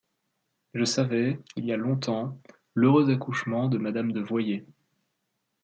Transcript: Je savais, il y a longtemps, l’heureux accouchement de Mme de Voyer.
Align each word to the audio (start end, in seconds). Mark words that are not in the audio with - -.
Je 0.73 0.83
savais, 0.83 1.37
il 1.57 1.65
y 1.65 1.71
a 1.71 1.77
longtemps, 1.77 2.41
l’heureux 2.73 3.11
accouchement 3.13 3.67
de 3.69 3.77
Mme 3.77 4.13
de 4.13 4.19
Voyer. 4.21 4.65